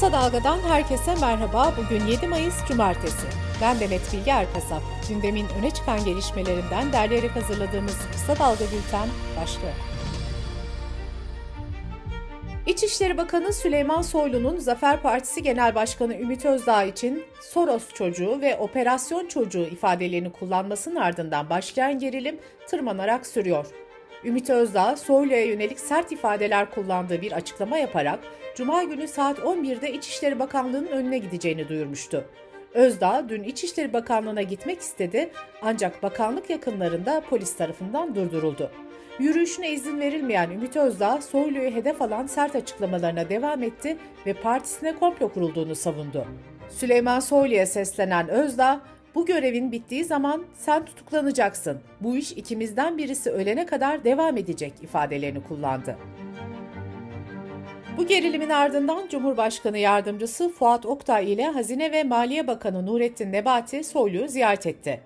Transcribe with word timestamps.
Kısa 0.00 0.12
Dalga'dan 0.12 0.58
herkese 0.58 1.14
merhaba. 1.14 1.74
Bugün 1.76 2.06
7 2.06 2.26
Mayıs 2.26 2.66
Cumartesi. 2.68 3.26
Ben 3.62 3.80
Demet 3.80 4.12
Bilge 4.12 4.30
Erkasap. 4.30 4.82
Gündemin 5.08 5.46
öne 5.58 5.70
çıkan 5.70 6.04
gelişmelerinden 6.04 6.92
derleyerek 6.92 7.36
hazırladığımız 7.36 7.96
Kısa 8.12 8.38
Dalga 8.38 8.64
Bülten 8.64 9.08
başlıyor. 9.40 9.72
İçişleri 12.66 13.16
Bakanı 13.16 13.52
Süleyman 13.52 14.02
Soylu'nun 14.02 14.56
Zafer 14.56 15.02
Partisi 15.02 15.42
Genel 15.42 15.74
Başkanı 15.74 16.14
Ümit 16.14 16.44
Özdağ 16.44 16.84
için 16.84 17.24
Soros 17.40 17.92
çocuğu 17.94 18.40
ve 18.40 18.56
operasyon 18.56 19.26
çocuğu 19.26 19.64
ifadelerini 19.64 20.32
kullanmasının 20.32 20.96
ardından 20.96 21.50
başlayan 21.50 21.98
gerilim 21.98 22.38
tırmanarak 22.66 23.26
sürüyor. 23.26 23.66
Ümit 24.24 24.50
Özdağ, 24.50 24.96
Soylu'ya 24.96 25.44
yönelik 25.44 25.80
sert 25.80 26.12
ifadeler 26.12 26.70
kullandığı 26.70 27.22
bir 27.22 27.32
açıklama 27.32 27.78
yaparak 27.78 28.20
Cuma 28.54 28.82
günü 28.82 29.08
saat 29.08 29.38
11'de 29.38 29.92
İçişleri 29.92 30.38
Bakanlığı'nın 30.38 30.86
önüne 30.86 31.18
gideceğini 31.18 31.68
duyurmuştu. 31.68 32.24
Özdağ 32.74 33.26
dün 33.28 33.42
İçişleri 33.42 33.92
Bakanlığı'na 33.92 34.42
gitmek 34.42 34.80
istedi 34.80 35.30
ancak 35.62 36.02
bakanlık 36.02 36.50
yakınlarında 36.50 37.22
polis 37.30 37.56
tarafından 37.56 38.14
durduruldu. 38.14 38.70
Yürüyüşüne 39.18 39.70
izin 39.70 40.00
verilmeyen 40.00 40.50
Ümit 40.50 40.76
Özdağ, 40.76 41.20
Soylu'yu 41.20 41.70
hedef 41.70 42.02
alan 42.02 42.26
sert 42.26 42.56
açıklamalarına 42.56 43.28
devam 43.28 43.62
etti 43.62 43.96
ve 44.26 44.32
partisine 44.32 44.94
komplo 44.94 45.28
kurulduğunu 45.32 45.74
savundu. 45.74 46.26
Süleyman 46.68 47.20
Soylu'ya 47.20 47.66
seslenen 47.66 48.28
Özdağ, 48.28 48.80
bu 49.14 49.26
görevin 49.26 49.72
bittiği 49.72 50.04
zaman 50.04 50.44
sen 50.58 50.84
tutuklanacaksın. 50.84 51.80
Bu 52.00 52.16
iş 52.16 52.32
ikimizden 52.32 52.98
birisi 52.98 53.30
ölene 53.30 53.66
kadar 53.66 54.04
devam 54.04 54.36
edecek 54.36 54.72
ifadelerini 54.82 55.42
kullandı. 55.42 55.96
Bu 58.00 58.06
gerilimin 58.06 58.50
ardından 58.50 59.08
Cumhurbaşkanı 59.08 59.78
Yardımcısı 59.78 60.48
Fuat 60.48 60.86
Oktay 60.86 61.32
ile 61.32 61.46
Hazine 61.46 61.92
ve 61.92 62.04
Maliye 62.04 62.46
Bakanı 62.46 62.86
Nurettin 62.86 63.32
Nebati 63.32 63.84
Soylu'yu 63.84 64.28
ziyaret 64.28 64.66
etti. 64.66 65.00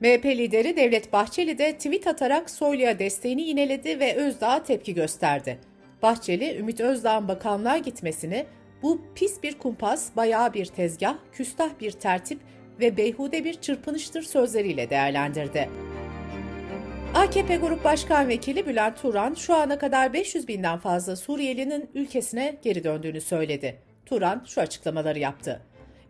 MHP 0.00 0.24
lideri 0.24 0.76
Devlet 0.76 1.12
Bahçeli 1.12 1.58
de 1.58 1.72
tweet 1.72 2.06
atarak 2.06 2.50
Soylu'ya 2.50 2.98
desteğini 2.98 3.42
yineledi 3.42 4.00
ve 4.00 4.14
Özdağ'a 4.14 4.62
tepki 4.62 4.94
gösterdi. 4.94 5.58
Bahçeli, 6.02 6.56
Ümit 6.58 6.80
Özdağ'ın 6.80 7.28
bakanlığa 7.28 7.78
gitmesini 7.78 8.46
bu 8.82 9.00
pis 9.14 9.42
bir 9.42 9.58
kumpas, 9.58 10.16
bayağı 10.16 10.54
bir 10.54 10.66
tezgah, 10.66 11.16
küstah 11.32 11.70
bir 11.80 11.90
tertip 11.90 12.38
ve 12.80 12.96
beyhude 12.96 13.44
bir 13.44 13.54
çırpınıştır 13.54 14.22
sözleriyle 14.22 14.90
değerlendirdi. 14.90 15.68
AKP 17.16 17.56
Grup 17.56 17.84
Başkan 17.84 18.28
Vekili 18.28 18.66
Bülent 18.66 19.02
Turan 19.02 19.34
şu 19.34 19.54
ana 19.54 19.78
kadar 19.78 20.12
500 20.12 20.48
binden 20.48 20.78
fazla 20.78 21.16
Suriyelinin 21.16 21.90
ülkesine 21.94 22.56
geri 22.62 22.84
döndüğünü 22.84 23.20
söyledi. 23.20 23.76
Turan 24.06 24.42
şu 24.46 24.60
açıklamaları 24.60 25.18
yaptı. 25.18 25.60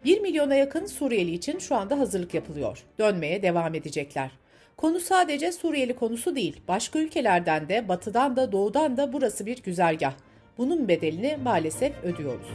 1 0.04 0.20
milyona 0.20 0.54
yakın 0.54 0.86
Suriyeli 0.86 1.34
için 1.34 1.58
şu 1.58 1.76
anda 1.76 1.98
hazırlık 1.98 2.34
yapılıyor. 2.34 2.84
Dönmeye 2.98 3.42
devam 3.42 3.74
edecekler. 3.74 4.30
Konu 4.76 5.00
sadece 5.00 5.52
Suriyeli 5.52 5.96
konusu 5.96 6.36
değil, 6.36 6.60
başka 6.68 6.98
ülkelerden 6.98 7.68
de, 7.68 7.88
batıdan 7.88 8.36
da, 8.36 8.52
doğudan 8.52 8.96
da 8.96 9.12
burası 9.12 9.46
bir 9.46 9.62
güzergah. 9.62 10.12
Bunun 10.58 10.88
bedelini 10.88 11.38
maalesef 11.44 12.04
ödüyoruz. 12.04 12.48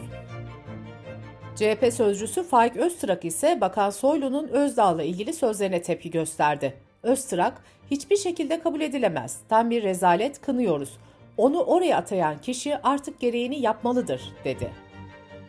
CHP 1.55 1.93
sözcüsü 1.93 2.43
Faik 2.43 2.77
Öztrak 2.77 3.25
ise 3.25 3.61
Bakan 3.61 3.89
Soylu'nun 3.89 4.47
Özdağ'la 4.47 5.03
ilgili 5.03 5.33
sözlerine 5.33 5.81
tepki 5.81 6.11
gösterdi. 6.11 6.73
Öztrak, 7.03 7.61
hiçbir 7.91 8.17
şekilde 8.17 8.59
kabul 8.59 8.81
edilemez. 8.81 9.37
Tam 9.49 9.69
bir 9.69 9.83
rezalet 9.83 10.41
kınıyoruz. 10.41 10.97
Onu 11.37 11.59
oraya 11.63 11.97
atayan 11.97 12.41
kişi 12.41 12.77
artık 12.77 13.19
gereğini 13.19 13.61
yapmalıdır, 13.61 14.21
dedi. 14.45 14.71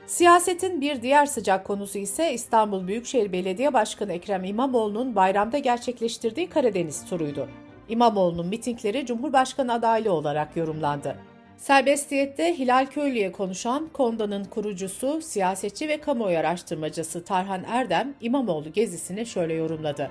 Siyasetin 0.07 0.81
bir 0.81 1.03
diğer 1.03 1.27
sıcak 1.27 1.67
konusu 1.67 1.99
ise 1.99 2.33
İstanbul 2.33 2.87
Büyükşehir 2.87 3.33
Belediye 3.33 3.73
Başkanı 3.73 4.13
Ekrem 4.13 4.45
İmamoğlu'nun 4.45 5.17
bayramda 5.17 5.59
gerçekleştirdiği 5.59 6.49
Karadeniz 6.49 7.05
turuydu. 7.05 7.49
İmamoğlu'nun 7.89 8.47
mitingleri 8.47 9.07
Cumhurbaşkanı 9.07 9.73
adaylığı 9.73 10.13
olarak 10.13 10.57
yorumlandı. 10.57 11.17
Serbestiyette 11.57 12.59
Hilal 12.59 12.87
Köylü'ye 12.87 13.33
konuşan 13.33 13.89
Konda'nın 13.93 14.45
kurucusu, 14.45 15.21
siyasetçi 15.23 15.89
ve 15.89 16.01
kamuoyu 16.01 16.39
araştırmacısı 16.39 17.25
Tarhan 17.25 17.65
Erdem, 17.65 18.15
İmamoğlu 18.21 18.73
gezisini 18.73 19.27
şöyle 19.27 19.55
yorumladı. 19.55 20.11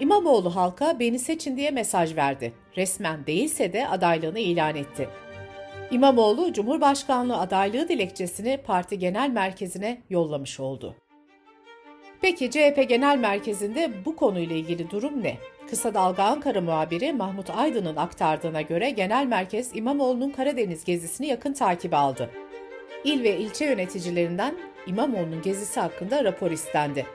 İmamoğlu 0.00 0.56
halka 0.56 0.98
beni 1.00 1.18
seçin 1.18 1.56
diye 1.56 1.70
mesaj 1.70 2.16
verdi. 2.16 2.52
Resmen 2.76 3.26
değilse 3.26 3.72
de 3.72 3.88
adaylığını 3.88 4.38
ilan 4.38 4.76
etti. 4.76 5.08
İmamoğlu 5.90 6.52
Cumhurbaşkanlığı 6.52 7.38
adaylığı 7.38 7.88
dilekçesini 7.88 8.58
parti 8.66 8.98
genel 8.98 9.30
merkezine 9.30 10.02
yollamış 10.10 10.60
oldu. 10.60 10.96
Peki 12.20 12.50
CHP 12.50 12.88
Genel 12.88 13.18
Merkezi'nde 13.18 14.04
bu 14.04 14.16
konuyla 14.16 14.56
ilgili 14.56 14.90
durum 14.90 15.22
ne? 15.22 15.36
Kısa 15.70 15.94
Dalga 15.94 16.24
Ankara 16.24 16.60
muhabiri 16.60 17.12
Mahmut 17.12 17.50
Aydın'ın 17.50 17.96
aktardığına 17.96 18.62
göre 18.62 18.90
Genel 18.90 19.26
Merkez 19.26 19.76
İmamoğlu'nun 19.76 20.30
Karadeniz 20.30 20.84
gezisini 20.84 21.26
yakın 21.26 21.52
takip 21.52 21.94
aldı. 21.94 22.30
İl 23.04 23.22
ve 23.22 23.38
ilçe 23.38 23.64
yöneticilerinden 23.64 24.54
İmamoğlu'nun 24.86 25.42
gezisi 25.42 25.80
hakkında 25.80 26.24
rapor 26.24 26.50
istendi. 26.50 27.06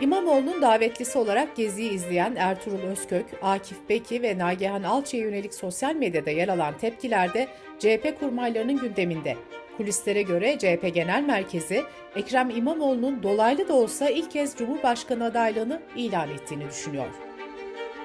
İmamoğlu'nun 0.00 0.62
davetlisi 0.62 1.18
olarak 1.18 1.56
geziyi 1.56 1.90
izleyen 1.90 2.34
Ertuğrul 2.36 2.78
Özkök, 2.78 3.26
Akif 3.42 3.88
Beki 3.88 4.22
ve 4.22 4.38
Nagihan 4.38 4.82
Alçı'ya 4.82 5.22
yönelik 5.22 5.54
sosyal 5.54 5.94
medyada 5.94 6.30
yer 6.30 6.48
alan 6.48 6.78
tepkilerde 6.78 7.48
CHP 7.78 8.20
kurmaylarının 8.20 8.76
gündeminde. 8.76 9.36
Kulislere 9.76 10.22
göre 10.22 10.58
CHP 10.58 10.94
Genel 10.94 11.22
Merkezi, 11.22 11.82
Ekrem 12.16 12.50
İmamoğlu'nun 12.50 13.22
dolaylı 13.22 13.68
da 13.68 13.74
olsa 13.74 14.08
ilk 14.08 14.30
kez 14.30 14.56
Cumhurbaşkanı 14.56 15.24
adaylığını 15.24 15.80
ilan 15.96 16.30
ettiğini 16.30 16.68
düşünüyor. 16.68 17.06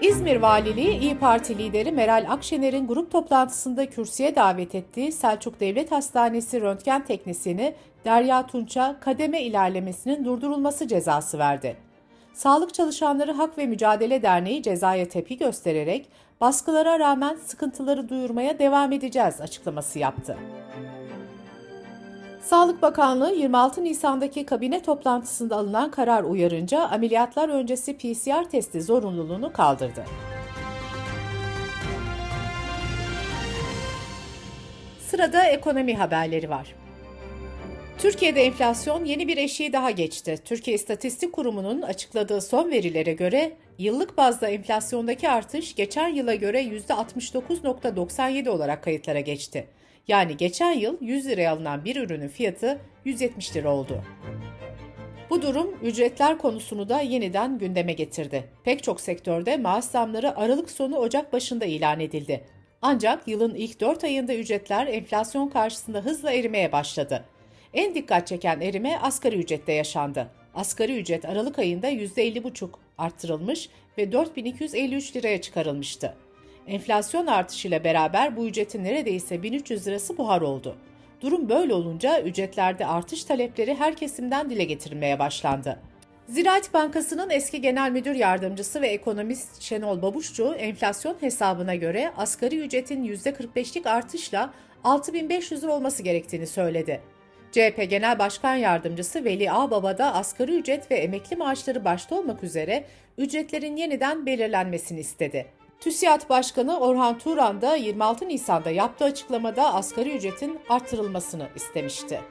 İzmir 0.02 0.36
Valiliği 0.36 0.98
İyi 1.00 1.18
Parti 1.18 1.58
lideri 1.58 1.92
Meral 1.92 2.26
Akşener'in 2.30 2.88
grup 2.88 3.12
toplantısında 3.12 3.86
kürsüye 3.86 4.36
davet 4.36 4.76
ettiği 4.76 5.12
Selçuk 5.12 5.60
Devlet 5.60 5.92
Hastanesi 5.92 6.62
röntgen 6.62 7.06
teknisyeni 7.06 7.76
Derya 8.06 8.48
Tunç'a 8.48 9.00
kademe 9.00 9.42
ilerlemesinin 9.42 10.26
durdurulması 10.26 10.88
cezası 10.88 11.40
verdi. 11.40 11.78
Sağlık 12.34 12.74
Çalışanları 12.74 13.32
Hak 13.32 13.58
ve 13.58 13.66
Mücadele 13.66 14.22
Derneği 14.22 14.64
cezaya 14.64 15.08
tepki 15.10 15.38
göstererek 15.38 16.10
baskılara 16.42 17.00
rağmen 17.00 17.36
sıkıntıları 17.36 18.10
duyurmaya 18.10 18.60
devam 18.60 18.92
edeceğiz 18.92 19.42
açıklaması 19.42 20.00
yaptı. 20.00 20.38
Sağlık 22.50 22.82
Bakanlığı 22.82 23.34
26 23.34 23.84
Nisan'daki 23.84 24.46
kabine 24.46 24.82
toplantısında 24.82 25.56
alınan 25.56 25.92
karar 25.92 26.24
uyarınca 26.24 26.80
ameliyatlar 26.80 27.50
öncesi 27.50 27.98
PCR 27.98 28.50
testi 28.50 28.82
zorunluluğunu 28.82 29.54
kaldırdı. 29.54 30.06
Sırada 35.00 35.44
ekonomi 35.44 35.96
haberleri 35.96 36.50
var. 36.50 36.76
Türkiye'de 37.98 38.42
enflasyon 38.42 39.06
yeni 39.06 39.28
bir 39.28 39.38
eşiği 39.38 39.74
daha 39.74 39.92
geçti. 39.92 40.38
Türkiye 40.46 40.76
İstatistik 40.76 41.34
Kurumu'nun 41.34 41.82
açıkladığı 41.82 42.42
son 42.42 42.72
verilere 42.72 43.14
göre 43.14 43.52
yıllık 43.78 44.18
bazda 44.18 44.50
enflasyondaki 44.50 45.30
artış 45.30 45.76
geçen 45.76 46.08
yıla 46.08 46.36
göre 46.36 46.62
%69.97 46.62 48.50
olarak 48.50 48.84
kayıtlara 48.84 49.20
geçti. 49.20 49.68
Yani 50.10 50.38
geçen 50.38 50.72
yıl 50.72 50.98
100 51.02 51.28
liraya 51.28 51.52
alınan 51.52 51.86
bir 51.86 51.96
ürünün 51.96 52.28
fiyatı 52.28 52.80
170 53.06 53.56
lira 53.56 53.74
oldu. 53.74 54.04
Bu 55.30 55.42
durum 55.42 55.76
ücretler 55.84 56.38
konusunu 56.38 56.90
da 56.90 57.02
yeniden 57.02 57.58
gündeme 57.58 57.94
getirdi. 57.94 58.44
Pek 58.64 58.84
çok 58.84 59.02
sektörde 59.02 59.58
maaş 59.58 59.86
zamları 59.86 60.38
Aralık 60.38 60.72
sonu 60.72 60.98
Ocak 60.98 61.34
başında 61.34 61.66
ilan 61.66 62.00
edildi. 62.00 62.44
Ancak 62.82 63.28
yılın 63.28 63.56
ilk 63.56 63.80
4 63.82 64.04
ayında 64.04 64.36
ücretler 64.36 64.88
enflasyon 64.88 65.48
karşısında 65.48 66.00
hızla 66.00 66.32
erimeye 66.32 66.72
başladı. 66.72 67.26
En 67.74 67.96
dikkat 67.96 68.28
çeken 68.28 68.62
erime 68.62 68.98
asgari 68.98 69.36
ücrette 69.36 69.74
yaşandı. 69.74 70.28
Asgari 70.56 71.00
ücret 71.00 71.26
Aralık 71.26 71.60
ayında 71.60 71.90
%50,5 71.92 72.70
arttırılmış 72.98 73.70
ve 73.98 74.12
4253 74.12 75.16
liraya 75.16 75.42
çıkarılmıştı. 75.42 76.16
Enflasyon 76.70 77.28
artışıyla 77.28 77.84
beraber 77.84 78.36
bu 78.38 78.48
ücretin 78.48 78.84
neredeyse 78.84 79.44
1300 79.44 79.88
lirası 79.88 80.18
buhar 80.18 80.42
oldu. 80.42 80.76
Durum 81.22 81.50
böyle 81.50 81.74
olunca 81.74 82.22
ücretlerde 82.22 82.86
artış 82.86 83.24
talepleri 83.24 83.76
her 83.76 83.96
kesimden 83.96 84.50
dile 84.50 84.64
getirilmeye 84.64 85.20
başlandı. 85.20 85.80
Ziraat 86.28 86.74
Bankası'nın 86.74 87.30
eski 87.30 87.62
genel 87.62 87.92
müdür 87.92 88.16
yardımcısı 88.16 88.82
ve 88.82 88.88
ekonomist 88.88 89.62
Şenol 89.62 90.02
Babuşçu 90.02 90.54
enflasyon 90.54 91.18
hesabına 91.20 91.76
göre 91.76 92.12
asgari 92.18 92.60
ücretin 92.60 93.04
%45'lik 93.04 93.88
artışla 93.88 94.54
6500 94.84 95.64
lira 95.64 95.72
olması 95.72 96.04
gerektiğini 96.04 96.48
söyledi. 96.48 97.02
CHP 97.52 97.90
Genel 97.90 98.20
Başkan 98.20 98.56
Yardımcısı 98.56 99.26
Veli 99.26 99.52
Ağbaba 99.52 99.98
da 99.98 100.14
asgari 100.14 100.60
ücret 100.60 100.92
ve 100.92 100.96
emekli 100.96 101.36
maaşları 101.36 101.86
başta 101.86 102.16
olmak 102.16 102.44
üzere 102.44 102.86
ücretlerin 103.18 103.76
yeniden 103.76 104.26
belirlenmesini 104.26 105.00
istedi. 105.00 105.59
TÜSİAD 105.80 106.30
Başkanı 106.30 106.80
Orhan 106.80 107.18
Turan 107.18 107.62
da 107.62 107.76
26 107.76 108.28
Nisan'da 108.28 108.70
yaptığı 108.70 109.06
açıklamada 109.06 109.74
asgari 109.74 110.16
ücretin 110.16 110.60
artırılmasını 110.70 111.48
istemişti. 111.56 112.22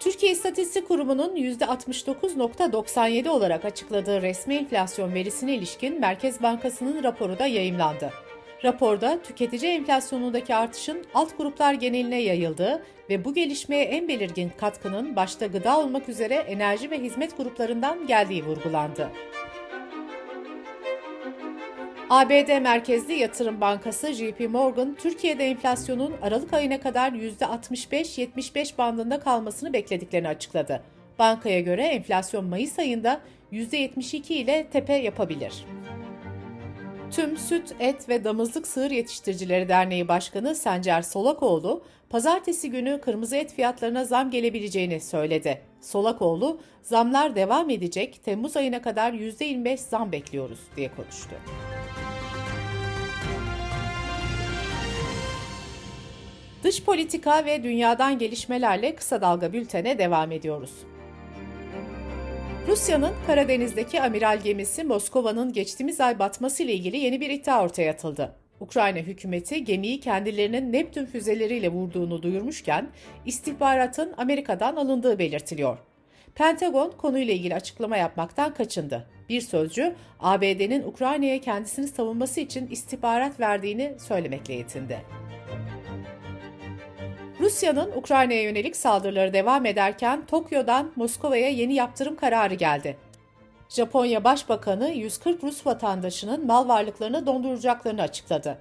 Türkiye 0.00 0.32
İstatistik 0.32 0.88
Kurumu'nun 0.88 1.36
%69.97 1.36 3.28
olarak 3.28 3.64
açıkladığı 3.64 4.22
resmi 4.22 4.54
enflasyon 4.54 5.14
verisine 5.14 5.54
ilişkin 5.54 6.00
Merkez 6.00 6.42
Bankası'nın 6.42 7.02
raporu 7.02 7.38
da 7.38 7.46
yayımlandı. 7.46 8.10
Raporda 8.64 9.22
tüketici 9.22 9.72
enflasyonundaki 9.72 10.54
artışın 10.54 11.04
alt 11.14 11.38
gruplar 11.38 11.74
geneline 11.74 12.22
yayıldığı 12.22 12.82
ve 13.10 13.24
bu 13.24 13.34
gelişmeye 13.34 13.84
en 13.84 14.08
belirgin 14.08 14.52
katkının 14.56 15.16
başta 15.16 15.46
gıda 15.46 15.78
olmak 15.78 16.08
üzere 16.08 16.34
enerji 16.34 16.90
ve 16.90 17.00
hizmet 17.00 17.36
gruplarından 17.36 18.06
geldiği 18.06 18.44
vurgulandı. 18.44 19.10
ABD 22.10 22.60
merkezli 22.60 23.12
yatırım 23.12 23.60
bankası 23.60 24.12
JP 24.12 24.50
Morgan, 24.50 24.94
Türkiye'de 24.94 25.44
enflasyonun 25.44 26.14
Aralık 26.22 26.52
ayına 26.52 26.80
kadar 26.80 27.12
%65-75 27.12 28.78
bandında 28.78 29.20
kalmasını 29.20 29.72
beklediklerini 29.72 30.28
açıkladı. 30.28 30.82
Bankaya 31.18 31.60
göre 31.60 31.82
enflasyon 31.82 32.44
Mayıs 32.44 32.78
ayında 32.78 33.20
%72 33.52 34.32
ile 34.32 34.66
tepe 34.72 34.94
yapabilir. 34.94 35.64
Tüm 37.10 37.36
Süt, 37.36 37.74
Et 37.80 38.08
ve 38.08 38.24
Damızlık 38.24 38.66
Sığır 38.66 38.90
Yetiştiricileri 38.90 39.68
Derneği 39.68 40.08
Başkanı 40.08 40.54
Sencer 40.54 41.02
Solakoğlu, 41.02 41.84
pazartesi 42.10 42.70
günü 42.70 43.00
kırmızı 43.00 43.36
et 43.36 43.54
fiyatlarına 43.54 44.04
zam 44.04 44.30
gelebileceğini 44.30 45.00
söyledi. 45.00 45.60
Solakoğlu, 45.80 46.60
zamlar 46.82 47.36
devam 47.36 47.70
edecek, 47.70 48.20
Temmuz 48.24 48.56
ayına 48.56 48.82
kadar 48.82 49.12
%25 49.12 49.76
zam 49.76 50.12
bekliyoruz 50.12 50.60
diye 50.76 50.90
konuştu. 50.96 51.34
Dış 56.70 56.84
politika 56.84 57.44
ve 57.44 57.62
dünyadan 57.62 58.18
gelişmelerle 58.18 58.94
kısa 58.94 59.20
dalga 59.20 59.52
bültene 59.52 59.98
devam 59.98 60.32
ediyoruz. 60.32 60.70
Rusya'nın 62.68 63.12
Karadeniz'deki 63.26 64.02
amiral 64.02 64.40
gemisi 64.40 64.84
Moskova'nın 64.84 65.52
geçtiğimiz 65.52 66.00
ay 66.00 66.18
batması 66.18 66.62
ile 66.62 66.72
ilgili 66.72 66.96
yeni 66.96 67.20
bir 67.20 67.30
iddia 67.30 67.64
ortaya 67.64 67.92
atıldı. 67.92 68.36
Ukrayna 68.60 68.98
hükümeti 68.98 69.64
gemiyi 69.64 70.00
kendilerinin 70.00 70.72
Neptün 70.72 71.06
füzeleriyle 71.06 71.68
vurduğunu 71.68 72.22
duyurmuşken 72.22 72.88
istihbaratın 73.26 74.14
Amerika'dan 74.16 74.76
alındığı 74.76 75.18
belirtiliyor. 75.18 75.78
Pentagon 76.34 76.90
konuyla 76.90 77.34
ilgili 77.34 77.54
açıklama 77.54 77.96
yapmaktan 77.96 78.54
kaçındı. 78.54 79.10
Bir 79.28 79.40
sözcü 79.40 79.94
ABD'nin 80.20 80.82
Ukrayna'ya 80.82 81.40
kendisini 81.40 81.88
savunması 81.88 82.40
için 82.40 82.66
istihbarat 82.66 83.40
verdiğini 83.40 83.94
söylemekle 83.98 84.54
yetindi. 84.54 85.00
Rusya'nın 87.50 87.92
Ukrayna'ya 87.96 88.42
yönelik 88.42 88.76
saldırıları 88.76 89.32
devam 89.32 89.66
ederken 89.66 90.26
Tokyo'dan 90.26 90.90
Moskova'ya 90.96 91.48
yeni 91.48 91.74
yaptırım 91.74 92.16
kararı 92.16 92.54
geldi. 92.54 92.96
Japonya 93.68 94.24
Başbakanı 94.24 94.90
140 94.90 95.44
Rus 95.44 95.66
vatandaşının 95.66 96.46
mal 96.46 96.68
varlıklarını 96.68 97.26
donduracaklarını 97.26 98.02
açıkladı. 98.02 98.58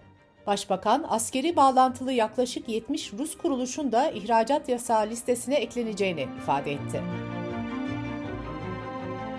Başbakan 0.47 1.05
askeri 1.09 1.55
bağlantılı 1.55 2.11
yaklaşık 2.13 2.69
70 2.69 3.13
Rus 3.13 3.37
kuruluşun 3.37 3.91
da 3.91 4.11
ihracat 4.11 4.69
yasağı 4.69 5.09
listesine 5.09 5.55
ekleneceğini 5.55 6.27
ifade 6.37 6.71
etti. 6.71 7.01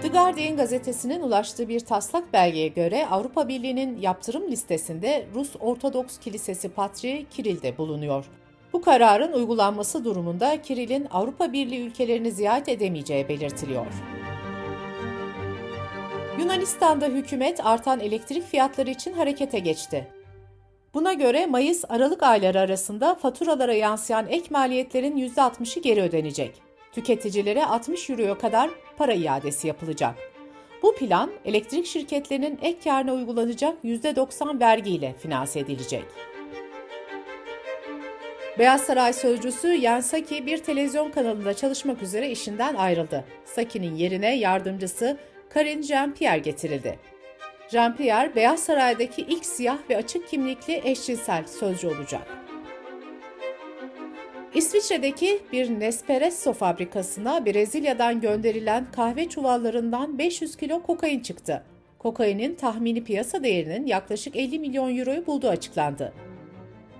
The 0.02 0.08
Guardian 0.08 0.56
gazetesinin 0.56 1.20
ulaştığı 1.20 1.68
bir 1.68 1.80
taslak 1.80 2.32
belgeye 2.32 2.68
göre 2.68 3.06
Avrupa 3.06 3.48
Birliği'nin 3.48 4.00
yaptırım 4.00 4.50
listesinde 4.50 5.26
Rus 5.34 5.56
Ortodoks 5.60 6.18
Kilisesi 6.18 6.68
Patriği 6.68 7.26
Kiril 7.30 7.62
de 7.62 7.78
bulunuyor. 7.78 8.24
Bu 8.72 8.80
kararın 8.80 9.32
uygulanması 9.32 10.04
durumunda 10.04 10.62
Kiril'in 10.62 11.06
Avrupa 11.10 11.52
Birliği 11.52 11.86
ülkelerini 11.86 12.32
ziyaret 12.32 12.68
edemeyeceği 12.68 13.28
belirtiliyor. 13.28 13.86
Yunanistan'da 16.38 17.06
hükümet 17.06 17.66
artan 17.66 18.00
elektrik 18.00 18.44
fiyatları 18.46 18.90
için 18.90 19.12
harekete 19.12 19.58
geçti. 19.58 20.08
Buna 20.94 21.12
göre 21.12 21.46
Mayıs-Aralık 21.46 22.22
ayları 22.22 22.60
arasında 22.60 23.14
faturalara 23.14 23.74
yansıyan 23.74 24.26
ek 24.28 24.46
maliyetlerin 24.50 25.16
%60'ı 25.16 25.82
geri 25.82 26.02
ödenecek. 26.02 26.62
Tüketicilere 26.92 27.66
60 27.66 28.10
euroya 28.10 28.38
kadar 28.38 28.70
para 28.98 29.12
iadesi 29.12 29.68
yapılacak. 29.68 30.14
Bu 30.82 30.94
plan 30.94 31.30
elektrik 31.44 31.86
şirketlerinin 31.86 32.58
ek 32.62 32.78
karına 32.84 33.12
uygulanacak 33.12 33.84
%90 33.84 34.60
vergiyle 34.60 35.14
finanse 35.18 35.60
edilecek. 35.60 36.04
Beyaz 38.60 38.80
Saray 38.80 39.12
sözcüsü 39.12 39.68
Yen 39.68 40.00
Saki 40.00 40.46
bir 40.46 40.58
televizyon 40.58 41.10
kanalında 41.10 41.54
çalışmak 41.54 42.02
üzere 42.02 42.30
işinden 42.30 42.74
ayrıldı. 42.74 43.24
Saki'nin 43.44 43.94
yerine 43.94 44.36
yardımcısı 44.36 45.16
Karine 45.48 45.80
Jean-Pierre 45.80 46.38
getirildi. 46.38 46.98
Jean-Pierre, 47.68 48.34
Beyaz 48.34 48.60
Saray'daki 48.60 49.22
ilk 49.22 49.46
siyah 49.46 49.78
ve 49.90 49.96
açık 49.96 50.28
kimlikli 50.28 50.80
eşcinsel 50.84 51.46
sözcü 51.46 51.88
olacak. 51.88 52.22
İsviçre'deki 54.54 55.40
bir 55.52 55.80
Nespresso 55.80 56.52
fabrikasına 56.52 57.46
Brezilya'dan 57.46 58.20
gönderilen 58.20 58.86
kahve 58.92 59.28
çuvallarından 59.28 60.18
500 60.18 60.56
kilo 60.56 60.82
kokain 60.82 61.20
çıktı. 61.20 61.64
Kokainin 61.98 62.54
tahmini 62.54 63.04
piyasa 63.04 63.44
değerinin 63.44 63.86
yaklaşık 63.86 64.36
50 64.36 64.58
milyon 64.58 64.98
euroyu 64.98 65.26
bulduğu 65.26 65.48
açıklandı. 65.48 66.12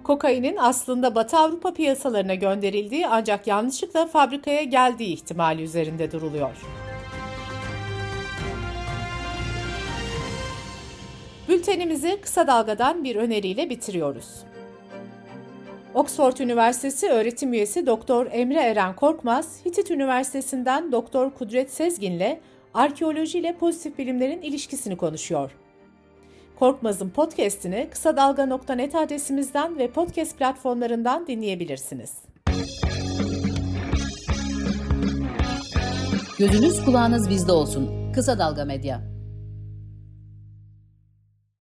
Kokainin 0.05 0.57
aslında 0.57 1.15
Batı 1.15 1.39
Avrupa 1.39 1.75
piyasalarına 1.75 2.35
gönderildiği 2.35 3.07
ancak 3.07 3.47
yanlışlıkla 3.47 4.07
fabrikaya 4.07 4.63
geldiği 4.63 5.13
ihtimali 5.13 5.63
üzerinde 5.63 6.13
duruluyor. 6.13 6.57
Bültenimizi 11.49 12.21
kısa 12.21 12.47
dalgadan 12.47 13.05
bir 13.05 13.17
öneriyle 13.17 13.71
bitiriyoruz. 13.71 14.45
Oxford 15.95 16.37
Üniversitesi 16.37 17.09
öğretim 17.09 17.53
üyesi 17.53 17.87
Doktor 17.87 18.27
Emre 18.31 18.61
Eren 18.61 18.97
Korkmaz, 18.97 19.61
Hitit 19.67 19.91
Üniversitesi'nden 19.91 20.93
Doktor 20.93 21.31
Kudret 21.31 21.73
Sezgin 21.73 22.13
ile 22.13 22.41
arkeoloji 22.75 23.39
ile 23.39 23.57
pozitif 23.57 23.99
bilimlerin 23.99 24.43
ilişkisini 24.43 24.97
konuşuyor. 24.97 25.51
Korkmaz'ın 26.61 27.11
podcast'ini 27.11 27.89
kısa 27.91 28.17
dalga.net 28.17 28.95
adresimizden 28.95 29.79
ve 29.79 29.91
podcast 29.91 30.39
platformlarından 30.39 31.27
dinleyebilirsiniz. 31.27 32.13
Gözünüz 36.39 36.85
kulağınız 36.85 37.31
bizde 37.31 37.53
olsun. 37.53 38.13
Kısa 38.13 38.39
Dalga 38.39 38.65
Medya. 38.65 39.10